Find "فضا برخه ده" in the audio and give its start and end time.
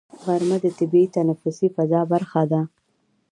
1.75-2.61